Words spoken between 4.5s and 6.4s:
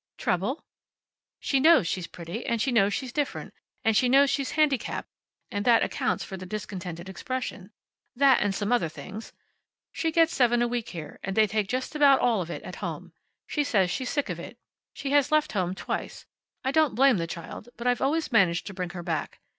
handicapped, and that accounts for